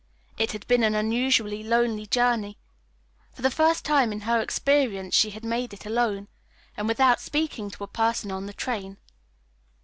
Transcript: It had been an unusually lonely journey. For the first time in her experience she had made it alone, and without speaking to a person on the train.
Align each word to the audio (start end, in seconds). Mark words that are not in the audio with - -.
It 0.39 0.53
had 0.53 0.65
been 0.67 0.81
an 0.81 0.95
unusually 0.95 1.61
lonely 1.61 2.07
journey. 2.07 2.57
For 3.33 3.43
the 3.43 3.51
first 3.51 3.85
time 3.85 4.11
in 4.11 4.21
her 4.21 4.41
experience 4.41 5.13
she 5.13 5.29
had 5.29 5.45
made 5.45 5.75
it 5.75 5.85
alone, 5.85 6.27
and 6.75 6.87
without 6.87 7.21
speaking 7.21 7.69
to 7.69 7.83
a 7.83 7.87
person 7.87 8.31
on 8.31 8.47
the 8.47 8.53
train. 8.53 8.97